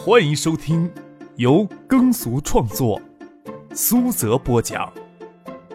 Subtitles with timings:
[0.00, 0.90] 欢迎收听
[1.36, 3.02] 由耕俗创作、
[3.74, 4.90] 苏泽播讲、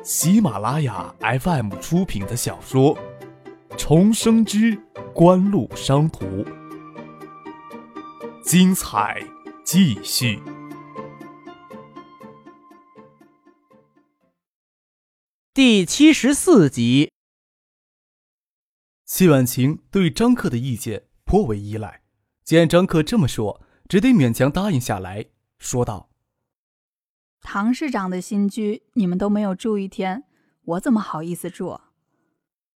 [0.01, 2.95] 喜马拉雅 FM 出品的小说
[3.77, 4.81] 《重生之
[5.13, 6.25] 官路商途》，
[8.43, 9.21] 精彩
[9.65, 10.41] 继续。
[15.53, 17.11] 第七十四集，
[19.05, 22.01] 谢婉晴对张克的意见颇为依赖，
[22.45, 23.61] 见张克这么说。
[23.89, 25.25] 只得勉强答应下来，
[25.59, 26.09] 说道
[27.41, 30.23] ：“唐市长的新居你们都没有住一天，
[30.63, 31.79] 我怎么好意思住？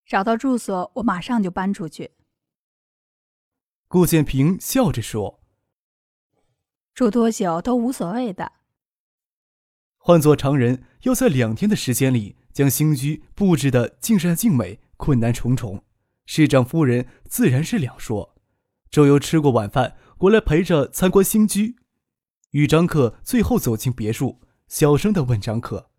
[0.04, 2.10] 找到住所，我马上就搬出去。”
[3.88, 5.40] 顾建平笑着说
[6.92, 8.52] ：“住多久都无所谓的。
[9.96, 15.84] 换做常人，要在两天的时间里将新居布置的尽善尽美，困难重重。
[16.26, 18.34] 市长夫人自然是两说。
[18.90, 21.76] 周游吃过晚饭。”过来陪着参观新居，
[22.52, 25.90] 与张克最后走进别墅，小声的问张克：“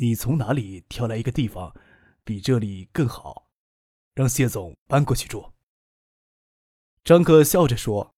[0.00, 1.74] 你从哪里挑来一个地方，
[2.24, 3.50] 比这里更好，
[4.14, 5.52] 让谢总搬过去住？”
[7.04, 8.14] 张克笑着说：“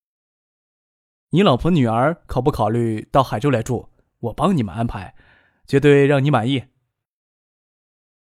[1.31, 3.89] 你老婆女儿考不考虑到海州来住？
[4.21, 5.17] 我帮你们安排，
[5.67, 6.67] 绝对让你满意。”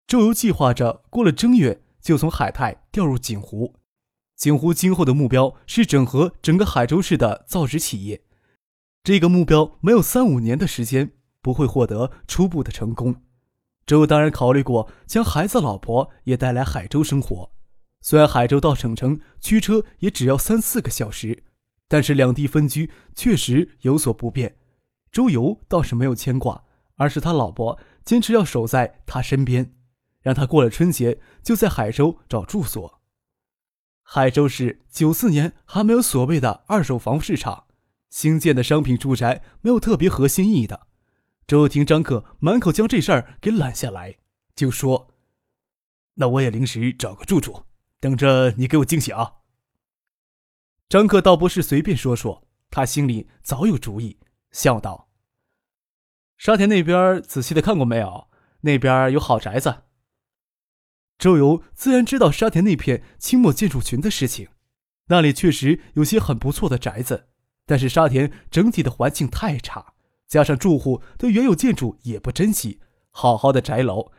[0.06, 3.74] 周游计划着过了正月就从海泰调入锦湖。
[4.36, 8.22] 景湖今后的目标是整合整个海州市的造纸企业，
[9.02, 13.22] 这个目标没有三五年的时间不会获得初步的成功。
[13.86, 17.50] 周当然考虑过将孩子、老婆也带来海州生活，
[18.02, 21.44] 虽然海州到省城驱车也只要三四个小时，
[21.88, 24.56] 但是两地分居确实有所不便。
[25.10, 26.64] 周游倒是没有牵挂，
[26.96, 29.72] 而是他老婆坚持要守在他身边，
[30.20, 32.95] 让他过了春节就在海州找住所。
[34.08, 37.66] 海州市九四年还没有所谓的二手房市场，
[38.08, 40.86] 新建的商品住宅没有特别合心意义的。
[41.44, 44.18] 周婷、张克满口将这事儿给揽下来，
[44.54, 45.12] 就说
[46.14, 47.64] ：“那我也临时找个住处，
[47.98, 49.38] 等着你给我惊喜啊。”
[50.88, 54.20] 张克倒不是随便说说，他心里早有主意，
[54.52, 55.08] 笑道
[56.38, 58.28] ：“沙田那边仔细的看过没有？
[58.60, 59.82] 那边有好宅子。”
[61.18, 64.48] 周游自然知道沙田那片清末建筑群的事情，
[65.06, 67.28] 那里确实有些很不错的宅子，
[67.64, 69.94] 但是沙田整体的环境太差，
[70.28, 74.12] 加上住户对原有建筑也不珍惜，好好的宅楼，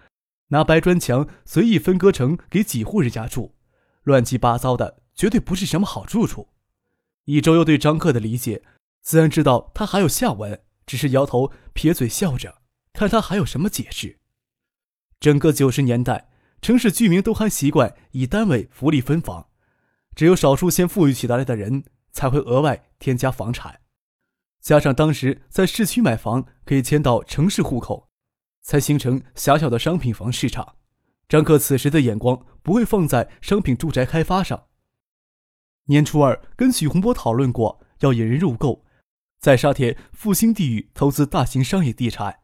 [0.47, 3.53] 拿白砖墙随意分割成给几户人家住，
[4.03, 6.50] 乱七八糟的，绝对不是什么好住处。
[7.25, 8.63] 以周游对张克的理解，
[9.03, 14.18] 自然知道他还有下文，只是摇头撇嘴笑着，看他还有什么解释。
[15.19, 16.30] 整个九十年代。
[16.62, 19.47] 城市居民都还习惯以单位福利分房，
[20.16, 23.81] 只有少数先富裕起来的人才会额外添加房产。
[24.59, 28.09] 加上当时在市区买房可以迁到城市户口，
[28.63, 30.75] 才形成狭小的商品房市场。
[31.29, 34.66] 张克此时的眼光不会放在商品住宅开发上。
[35.85, 38.84] 年初二跟许洪波讨论过，要引人入购，
[39.39, 42.39] 在沙田复兴地域投资大型商业地产，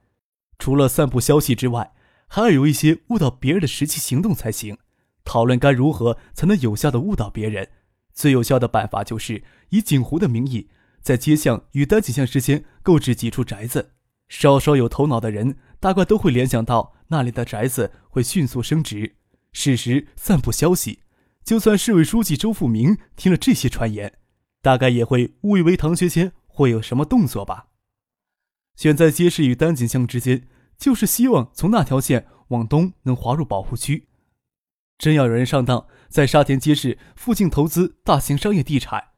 [0.60, 1.94] 除了散布消息之外。
[2.34, 4.80] 还要有一些误导别人的实际行动才行。
[5.24, 7.70] 讨论该如何才能有效的误导别人，
[8.12, 10.68] 最有效的办法就是以锦湖的名义，
[11.00, 13.92] 在街巷与单井巷之间购置几处宅子。
[14.30, 19.14] 稍稍有头脑的人，大概都会联想到那里的宅子会迅速升值。
[19.52, 21.02] 事实散布消息，
[21.44, 24.12] 就算市委书记周富明听了这些传言，
[24.64, 27.68] 大概也会误以为唐学谦会有什么动作吧。
[28.76, 30.48] 选在街市与单井巷之间。
[30.78, 34.08] 就是希望从那条线往东能划入保护区。
[34.98, 39.12] 真要有人上当，在沙田街市附近投资大型商业地产，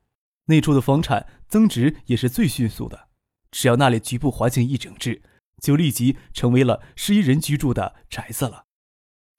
[0.45, 3.09] 那处的房产增值也是最迅速的。
[3.51, 5.21] 只要那里局部环境一整治，
[5.61, 8.65] 就立即成为了适宜人居住的宅子了。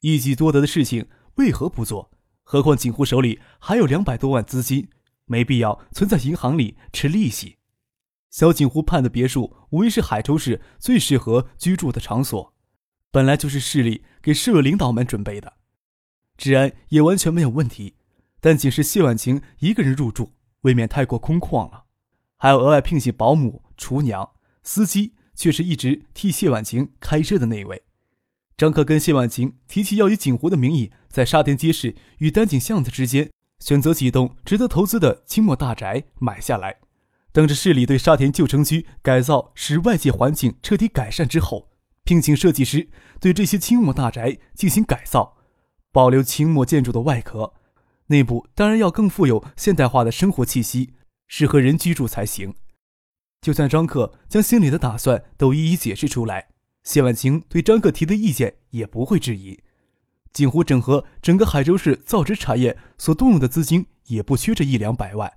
[0.01, 2.11] 一举多得的事情，为何不做？
[2.43, 4.89] 何况锦湖手里还有两百多万资金，
[5.25, 7.56] 没必要存在银行里吃利息。
[8.31, 12.55] 小景湖畔的别墅无疑是海州市最适合居住的场所，
[13.11, 15.55] 本来就是市里给市委领导们准备的，
[16.37, 17.95] 治安也完全没有问题。
[18.41, 21.85] 但仅是谢婉晴一个人入住，未免太过空旷了。
[22.37, 24.31] 还要额外聘请保姆、厨娘、
[24.63, 27.85] 司机，却是一直替谢婉晴开车的那位。
[28.57, 36.81] 张克跟谢婉晴提起要以景湖的名义，在沙田街市与丹景巷子之间选择几栋值得投资的清末大宅买下来。
[37.37, 41.69] 等着市里对沙田旧城区改造，使外界环境彻底改善之后，
[42.03, 42.89] 聘请设计师
[43.21, 45.37] 对这些清末大宅进行改造，
[45.93, 47.53] 保留清末建筑的外壳，
[48.07, 50.95] 内部当然要更富有现代化的生活气息，
[51.27, 52.55] 适合人居住才行。
[53.43, 56.49] 就算张克将心里的打算都一一解释出来，
[56.85, 59.61] 谢婉清对张克提的意见也不会质疑。
[60.33, 65.31] 锦湖整合整个海州市造纸产业所动用的资金也不缺这一两百万，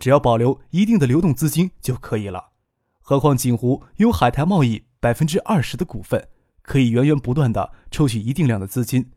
[0.00, 2.50] 只要保留一定的流动资金就可以了。
[2.98, 6.28] 何况锦湖有海苔贸易百分之二十的股份，
[6.62, 9.12] 可以源源不断的抽取一定量的资金，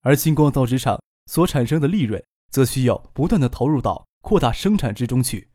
[0.00, 5.50] 而星光造纸厂所产生的利润，则需要不断的投入到扩大生产之中去。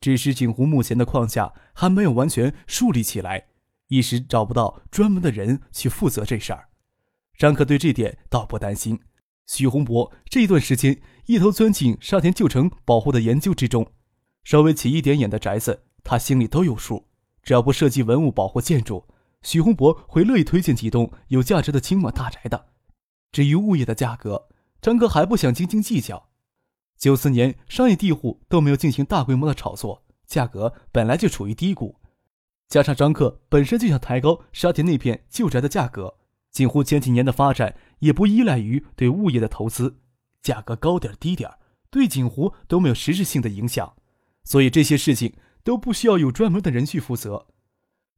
[0.00, 3.48] 只是锦湖目前的框架还没有完全树立起来，
[3.88, 6.68] 一时找不到专门的人去负责这事儿。
[7.36, 9.00] 张克对这点倒不担心。
[9.46, 13.92] 许洪博这一段时间一头钻进沙田旧城保护的研究之中，
[14.42, 17.06] 稍微起一点眼的宅子，他心里都有数。
[17.42, 19.06] 只要不涉及文物保护建筑，
[19.42, 22.68] 许洪博会乐意推荐几栋有价值的清末大宅的。
[23.32, 24.48] 至于物业的价格，
[24.80, 26.30] 张克还不想斤斤计较。
[26.96, 32.00] 九四年，商业地户都没有进行大规模的炒作，价格本来就处于低谷，
[32.68, 36.16] 加上张克本身就想抬高沙田那片旧宅的价格，
[36.54, 39.98] 锦湖前几年的发展也不依赖于对物业的投资，
[40.40, 41.50] 价格高点低点
[41.90, 43.94] 对锦湖都没有实质性的影响，
[44.44, 45.34] 所以这些事情
[45.64, 47.48] 都不需要有专门的人去负责，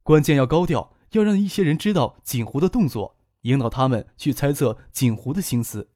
[0.03, 5.89] 关键要高调，要让一些人知道锦湖的动作，引导他们去猜测锦湖的心思，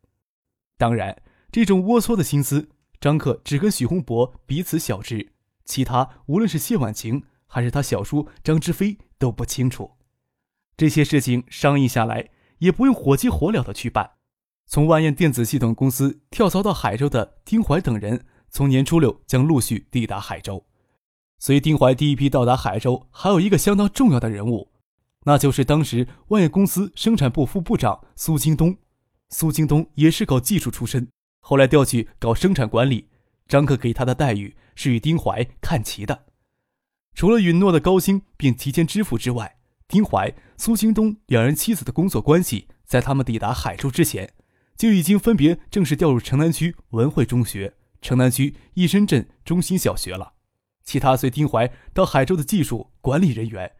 [0.76, 1.22] 当然。
[1.52, 2.70] 这种龌龊的心思，
[3.00, 5.32] 张克只跟许洪博彼此晓知，
[5.64, 9.90] 其他无论是谢婉晴还是他小叔张之飞都不清楚。
[10.80, 12.30] 这些事情商议下来，
[12.60, 14.12] 也不用火急火燎的去办。
[14.64, 20.64] 从万燕电子系统公司跳槽到海州的丁怀等人，从年初六将陆续抵达海州。
[21.38, 24.72] 随丁怀第一批到达海州，还有一个相当重要的人物，
[25.26, 28.74] 那就是当时万燕公司生产部副部长苏京东。
[29.28, 31.06] 苏京东也是搞技术出身。
[31.40, 33.10] 后来调去搞生产管理，
[33.46, 36.24] 张克给他的待遇是与丁怀看齐的。
[37.14, 39.58] 除了允诺的高薪并提前支付之外，
[39.90, 44.32] 丁怀、苏京东两人妻子的工作关系，在他们抵达海州之前，
[44.76, 50.34] 就已经分别正式调入城南区文汇中学、城南区义深镇中心小学了。
[50.84, 53.72] 其他随丁怀到海州的技术管理人员，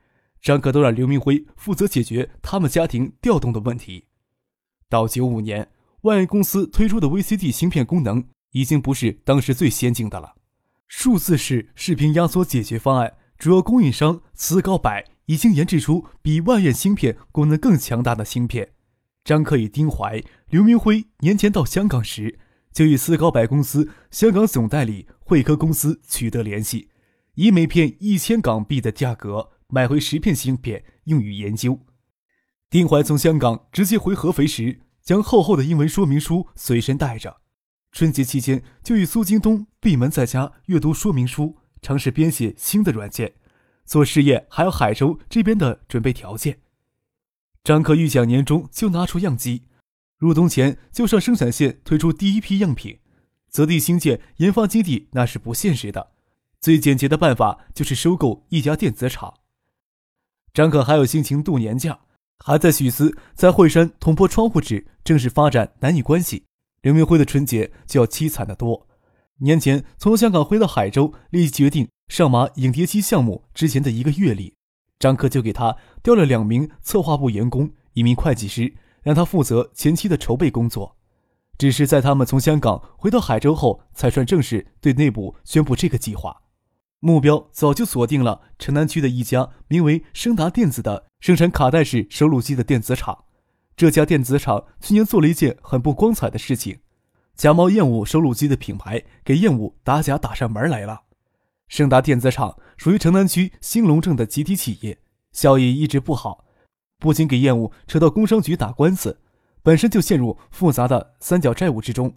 [0.42, 4.08] 张克都让刘明辉负责解决他们家庭调动的问题。
[4.88, 5.70] 到九五年。
[6.02, 10.34] 万亿公司推出的 VCD 芯片功能已经不是当时最先进的了。
[10.88, 18.72] 数字式视频压缩解决方案主要供应商磁高柏已经研制出比万元芯片功能更强大的芯片。
[19.22, 22.40] 张克与丁怀、刘明辉年前到香港时，
[22.72, 26.88] 就与思高柏公司香港总代理汇科公司取得联系，
[27.36, 31.78] 以每片一千港币的价格买回十片芯片用于研究。
[32.68, 34.80] 丁怀从香港直接回合肥时。
[35.02, 37.38] 将厚厚的英文说明书随身带着，
[37.90, 43.32] 春节期间就与苏京东闭门在家阅读说明书，尝试编写新的软件。
[43.90, 46.60] 做试验还有海州这边的准备条件。
[47.64, 49.64] 张克预想年中就拿出样机，
[50.16, 53.00] 入冬前就上生产线推出第一批样品。
[53.48, 56.12] 择地兴建研发基地那是不现实的，
[56.60, 59.34] 最简洁的办法就是收购一家电子厂。
[60.54, 61.98] 张可还有心情度年假。
[62.42, 66.44] 还在许思在惠山捅破窗户纸，正式发展男女关系。
[66.81, 68.87] 刘明辉的春节就要凄惨得多。
[69.40, 74.57] 年前从香港回到海州，立即决定上马影碟机项目之前的一个月里，
[74.99, 78.75] 张克就给他调了两名策划部员工，一名会计师，
[79.05, 80.97] 让他负责前期的筹备工作。
[81.57, 86.43] 只是在他们从香港回到海州后，才算正式对内部宣布这个计划。
[86.99, 93.26] 目标早就锁定了城南区的一家名为升达电子的生产卡带式收录机的电子厂。
[93.76, 96.81] 这家电子厂去年做了一件很不光彩的事情，
[97.37, 101.02] 假冒燕舞收录机的品牌，给燕舞打假打上门来了。
[101.70, 104.98] 盛达电子厂属于城南区兴隆镇的集体企业，
[105.30, 106.44] 效益一直不好，
[106.98, 109.20] 不仅给业务扯到工商局打官司，
[109.62, 112.16] 本身就陷入复杂的三角债务之中，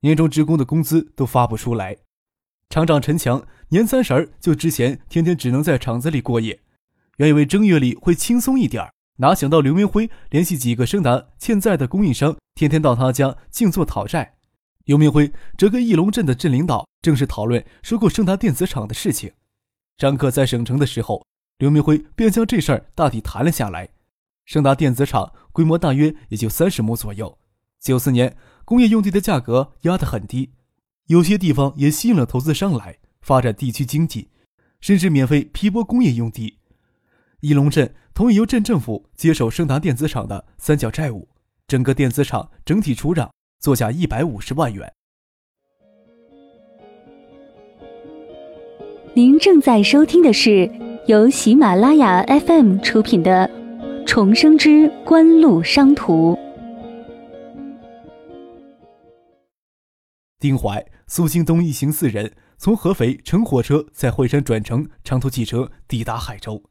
[0.00, 1.96] 年终职工的工资都发不出来。
[2.68, 6.60] 厂长陈强年三十儿就之前天天只能在厂子里过夜，
[7.18, 14.35] 原以为正月里会轻松一点哪想到刘明辉联系几个盛达欠债的供应商，天天到他家静坐讨债。
[14.86, 19.32] 刘明辉则跟义龙镇的镇领导正式讨论收购盛达电子厂的事情。
[19.98, 21.26] 张克在省城的时候，
[21.58, 23.88] 刘明辉便将这事儿大体谈了下来。
[24.44, 27.36] 盛达电子厂规模大约也就三十亩左右，
[27.80, 30.52] 九四年工业用地的价格压得很低。
[31.06, 34.30] 有些地方也吸引了投资商来发展地区经济，
[34.80, 36.58] 甚至免费批拨工业用地。
[37.40, 41.28] 义龙镇同意由镇政府接手盛达电子厂的三角债务，
[41.66, 43.28] 整个电子厂整体出让
[43.66, 44.94] 作价一百五十万元。
[49.12, 50.70] 您正在收听的是
[51.08, 53.50] 由喜马拉雅 FM 出品的
[54.06, 56.34] 《重生之官路商途》。
[60.38, 66.62] 丁怀、苏京东一行四人从合肥乘火车，在惠山转乘长途汽车抵达海州。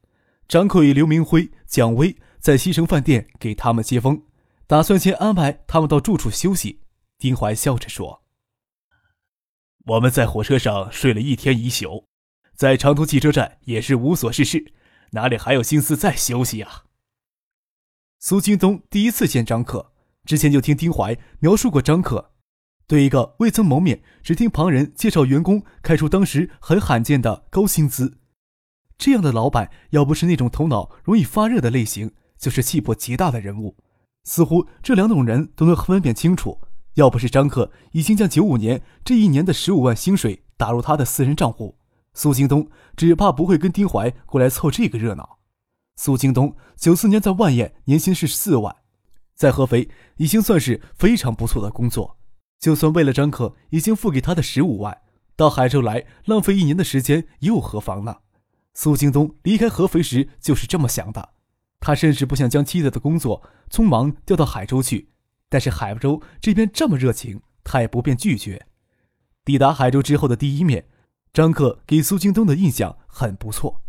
[0.48, 4.22] 张克与刘明辉、蒋威在西城饭店给他们接风，
[4.66, 6.80] 打算先安排他们到住处休息。
[7.18, 8.24] 丁怀笑着说
[9.86, 12.08] ：“我们在火车上睡了一天一宿。”
[12.56, 14.72] 在长途汽车站也是无所事事，
[15.12, 16.86] 哪里还有心思再休息啊？
[18.20, 19.92] 苏京东第一次见张克，
[20.24, 22.32] 之前就听丁怀描述过张克，
[22.88, 28.20] 对一个未曾谋面、只听旁人介绍员工开出当时很罕见的高薪资，
[28.98, 33.76] 这样的老板要不是那种头脑容易发热的类型，就是气魄极大的人物。
[34.24, 36.62] 似乎这两种人都能分辨清楚。
[36.96, 41.78] 要不是张克已经将九五年这一年的十五万薪水打入他的私人账户。
[42.14, 45.40] 苏京东只怕不会跟丁怀过来凑这个热闹。
[45.98, 48.76] 苏京东九四年在万业年薪是四万，
[49.36, 52.18] 在合肥已经算是非常不错的工作。
[52.60, 54.98] 就算为了张克已经付给他的十五万，
[55.36, 58.18] 到海州来浪费一年的时间又何妨呢？
[58.74, 61.34] 苏京东离开合肥时就是这么想的。
[61.82, 65.10] 他甚至不想将妻子的工作匆忙调到海州去，
[65.50, 68.66] 但是海州这边这么热情，他也不便拒绝。
[69.44, 70.88] 抵达海州之后的第一面。
[71.34, 73.84] 张克给苏京东的印象很不错。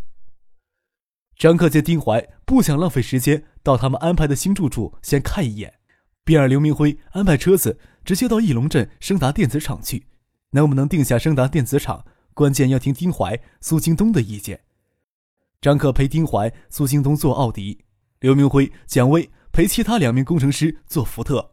[1.39, 5.75] 张克见丁怀不想浪费时间，到他们安排的新住处先看一眼，
[6.25, 10.09] 便让刘明辉安排车子直接到义龙镇升达电子厂去。
[10.51, 14.63] 能不能定下升达电子厂，关键要听丁怀、苏京东的意见。
[15.61, 17.85] 张克陪丁怀、苏京东坐奥迪，
[18.19, 21.53] 刘明辉、蒋威陪其他两名工程师坐福特。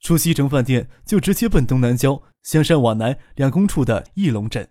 [0.00, 4.68] 出西城饭店就直接奔东南郊香山往南两公处的义龙镇。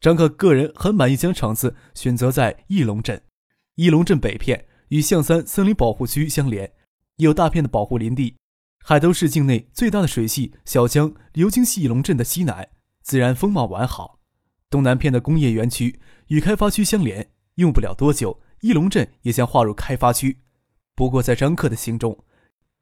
[0.00, 3.20] 张克个人很满意将厂子选择在义龙镇。
[3.74, 6.72] 义龙镇北片与象山森林保护区相连，
[7.16, 8.36] 有大片的保护林地。
[8.84, 12.68] 海州市境内最大的水系小江流经义龙镇的西南，
[13.02, 14.20] 自然风貌完好。
[14.70, 20.42] 东南片的工业园区与开发区相连，用不了多久，义龙镇也将划入开发区。
[21.00, 22.26] 不过在张克的心中，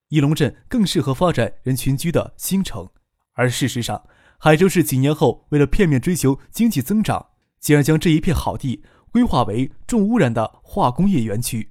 [0.09, 2.91] 义龙镇更适合发展人群居的新城，
[3.35, 4.05] 而事实上。
[4.39, 7.29] 海州市几年后，为了片面追求经济增长，
[7.61, 8.83] 竟然将这一片好地
[9.13, 11.71] 规划为重污染的化工业园区。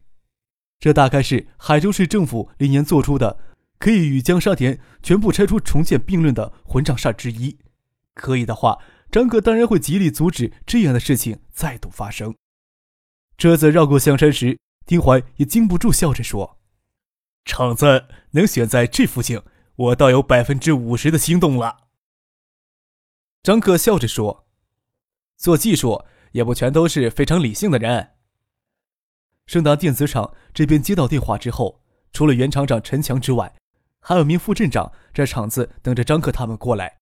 [0.80, 3.38] 这大概是海州市政府历年做出的
[3.77, 7.58] 可以与江沙田全部拆除重建并论的混账事儿之一。
[8.13, 8.77] 可以的话，
[9.12, 12.34] 张克当然会极力阻止这样的事情再度发生。
[13.38, 16.58] 车子绕过象山时，丁怀也禁不住笑着说
[17.44, 19.41] ：“厂子能选在这附近，
[19.75, 21.89] 我倒有百分之五十的心动了。”
[23.44, 24.48] 张克笑着说
[25.36, 28.13] ：“做技术也不全都是非常理性的人。”
[29.46, 33.53] 盛达电子厂这边接到电话之后，除了原厂长陈强之外，
[34.00, 37.00] 还有名副镇长在厂子等着张克他们过来。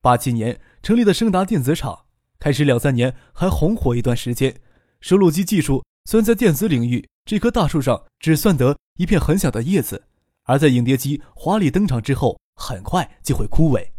[0.00, 2.06] 八七年成立的盛达电子厂，
[2.38, 4.60] 开始两三年还红火一段时间。
[5.00, 10.04] 收录机技术虽然在电子领域这棵大树上只算得一片很小的叶子，
[10.42, 13.92] 而在影碟机华丽登场之后，很快就会枯萎。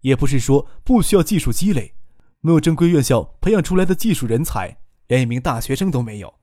[0.00, 1.94] 也不是说不需要技术积累，
[2.40, 6.34] 没有正规院校培养出来的技术人才，连一名大学生都没有，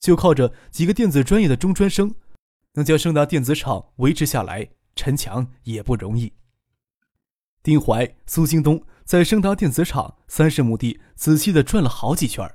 [0.00, 2.12] 就靠着几个电子专业的中专生，
[2.74, 6.32] 能将盛大电子厂维持下来，陈强也不容易。
[7.62, 12.52] 丁怀、苏京东在盛达电子厂三十亩地仔细的转了好几圈，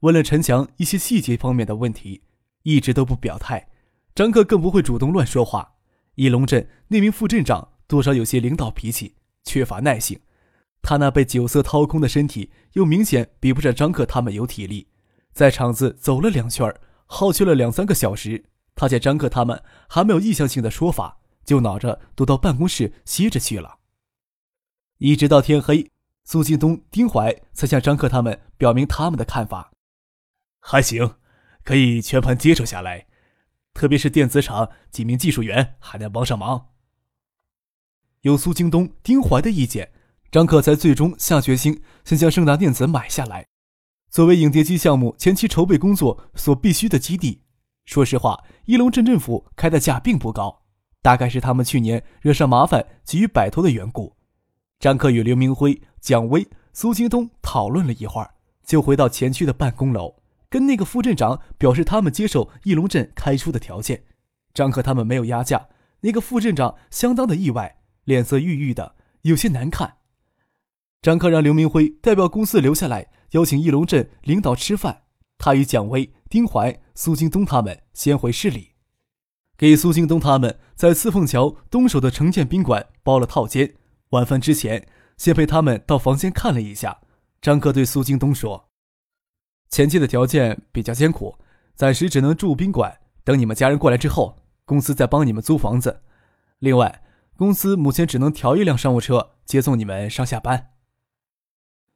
[0.00, 2.22] 问了陈强一些细节方面的问题，
[2.62, 3.68] 一直都不表态。
[4.14, 5.74] 张克更不会主动乱说话。
[6.14, 9.14] 义龙镇那名副镇长多少有些领导脾气。
[9.44, 10.20] 缺乏耐性，
[10.82, 14.88] 他那被酒色掏空的身体又明显比不上张克他们有体力，
[15.32, 16.70] 在场子走了两圈，
[17.06, 18.44] 耗去了两三个小时。
[18.74, 23.78] 他见张克他们还没有意向性的说法，就恼着躲到办公室歇着去了。
[24.98, 25.90] 一直到天黑，
[26.24, 29.72] 苏京东、丁怀才向张克他们表明他们的看法，
[30.60, 31.16] 还行，
[31.64, 33.06] 可以全盘接手下来，
[33.74, 36.68] 特别是电子厂几名技术员还能帮上忙。
[38.22, 39.92] 有苏京东、丁怀的意见，
[40.30, 43.46] 张克才最终下决心，先将盛达电子买下来，
[44.10, 47.44] 作为影碟机项目前期筹备工作所必须的基地。
[47.84, 50.64] 说实话，一龙镇政府开的价并不高，
[51.00, 54.16] 大概是他们去年惹上麻烦，急于摆脱的缘故。
[54.78, 58.34] 张克与刘明辉、蒋威、苏京东讨论了一会儿，
[58.66, 60.17] 就回到前区的办公楼，
[60.50, 64.04] 跟那个副镇长表示他们接受翼龙镇开出的条件。
[64.54, 65.68] 张克他们没有压价，
[66.00, 67.76] 那个副镇长相当的意外。
[68.04, 69.98] 脸色郁郁的，有些难看。
[71.02, 75.02] 张克让刘明辉代表公司留下来，邀请翼龙镇领导吃饭。
[75.36, 78.70] 他与蒋威、丁怀、苏京东他们先回市里，
[79.58, 83.74] 给苏京东他们在四凤桥东首的城建宾馆包了套间。
[84.10, 84.88] 晚饭之前，
[85.18, 87.00] 先陪他们到房间看了一下。
[87.42, 88.67] 张克对苏京东说
[89.68, 91.36] ：“前期的条件比较艰苦，
[91.74, 93.00] 暂时只能住宾馆。
[93.22, 96.02] 等你们家人过来之后，公司再帮你们租房子。
[96.58, 97.02] 另外，
[97.36, 100.70] 公司目前只能调一辆商务车接送你们上下班。”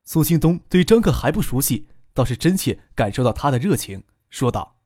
[0.04, 4.76] 苏京东对张克还不熟悉，倒是真切感受到他的热情，说道：“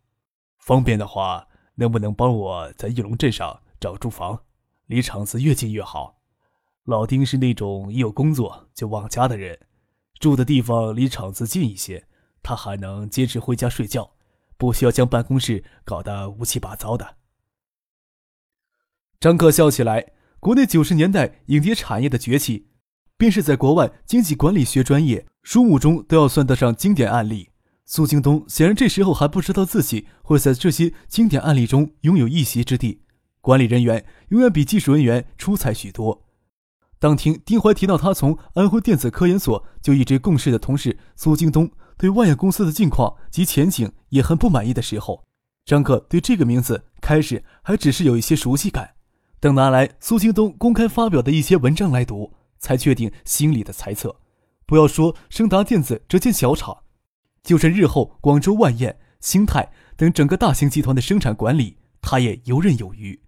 [0.60, 4.42] 方便的话，能不能帮我在翼龙镇上找住房，
[4.86, 6.18] 离厂子越近越好？
[6.84, 9.58] 老丁是那种一有工作就忘家的人。”
[10.20, 12.06] 住的地方离厂子近一些，
[12.46, 14.12] 他还能坚持回家睡觉，
[14.56, 17.16] 不需要将办公室搞得乌七八糟的。
[19.18, 20.12] 张克笑起来。
[20.38, 22.68] 国内九十年代影碟产业的崛起，
[23.16, 27.50] 便是在国外经济管理学专业书目中都要算得上经典案例。
[27.84, 33.02] 苏京东显然这时候还不知道自己会在这些经典案例中拥有一席之地。
[33.40, 36.22] 管理人员永远比技术人员出彩许多。
[37.00, 45.24] 当听丁怀提到他从安徽电子科研所就一直共事的同事苏京东对万业公司的境况及前景也很不满意的时候，
[45.64, 48.94] 张克对这个名字开始还只是有一些熟悉感。
[49.40, 54.16] 等拿来苏京东公开发表的一些文章来读，才确定心里的猜测。
[54.64, 56.84] 不要说升达电子这间小厂，
[57.42, 63.20] 就是日后广州万燕、兴泰等整个大型集团的生产管理，他也游刃有余。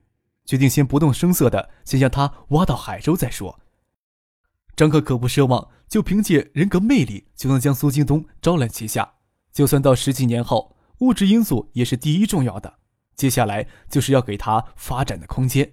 [0.45, 3.61] 决定先不动声色的先将他挖到海州再说。
[4.75, 9.15] 张克可不奢望就凭借人格魅力就能将苏京东招揽旗下，
[9.53, 12.75] 就算到十几年后，物质因素也是第一重要的。
[13.17, 15.73] 接下来就是要给他发展的空间。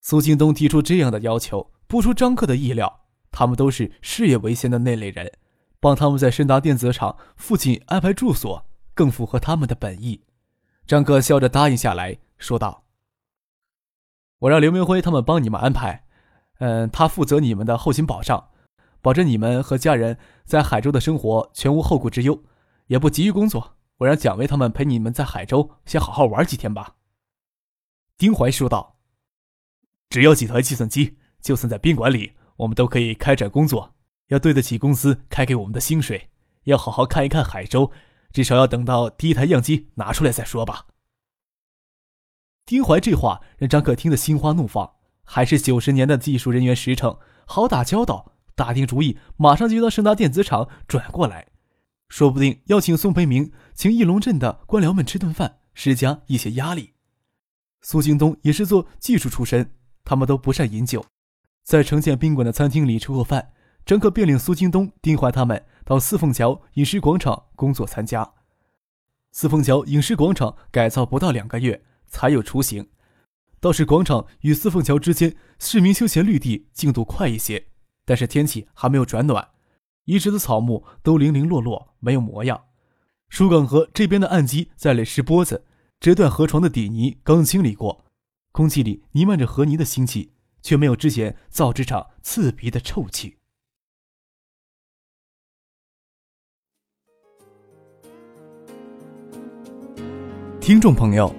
[0.00, 5.30] 苏京东提出这样的要求，不出张克的意料，他们都是事业为先的那类人，
[5.80, 10.24] 帮他们在深达电子厂附近安排住所，更符合他们的本意。
[10.86, 12.84] 张克笑着答应下来，说道。
[14.38, 16.04] 我让刘明辉他们帮你们安排，
[16.60, 18.50] 嗯，他负责你们的后勤保障，
[19.00, 22.42] 保证你们和家人在海州的生活全无后顾之忧，
[22.86, 23.76] 也不急于工作。
[23.98, 26.96] 我让蒋薇他们陪你们在海州先好好玩几天吧。”
[28.16, 28.98] 丁怀说道
[30.10, 33.94] ，“只要几台计算机，就算在宾馆里，我们都可以开展工作。
[34.28, 36.28] 要对得起公司开给我们的薪水，
[36.64, 37.90] 要好好看一看海州，
[38.32, 40.86] 至少要等到第一台样机拿出来再说吧。”
[42.66, 48.32] 丁怀这话让张克听得心花怒放，还是九十年的技术人员实诚，好打交道。
[48.58, 51.46] 打定主意，马上就到盛达电子厂转过来，
[52.08, 56.94] 说不定要请宋培明，请翼龙镇的官僚们吃顿饭，施加一些压力。
[57.82, 59.70] 苏京东也是做技术出身，
[60.04, 61.06] 他们都不善饮酒，
[61.62, 63.52] 在城建宾馆的餐厅里吃过饭，
[63.86, 68.34] 张克便领苏京东、丁怀他们到四凤桥影视广场工作参加。
[69.30, 71.84] 四凤桥影视广场改造不到两个月。
[72.10, 72.88] 才有雏形，
[73.60, 77.66] 倒是广场与四凤桥之间市民休闲绿地进度快一些，
[78.08, 79.50] 但是天气还没有转暖，
[80.06, 82.64] 一直的草木都零零落落，没有模样。
[83.28, 85.66] 疏港河这边的岸基在垒石波子，
[86.00, 88.06] 这段河床的底泥刚清理过，
[88.50, 93.36] 空气里弥漫着河泥的腥气，却没有之前造纸厂刺鼻的臭气。
[100.58, 101.30] 听众朋友。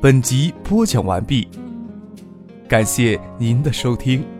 [0.00, 1.48] 本集播讲完毕，
[2.68, 4.35] 感谢您的收听。